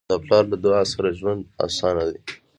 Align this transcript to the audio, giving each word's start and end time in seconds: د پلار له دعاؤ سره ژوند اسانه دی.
د 0.11 0.13
پلار 0.25 0.43
له 0.51 0.57
دعاؤ 0.63 0.85
سره 0.93 1.09
ژوند 1.19 1.41
اسانه 1.65 2.03
دی. 2.13 2.19